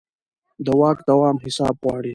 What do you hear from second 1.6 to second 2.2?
غواړي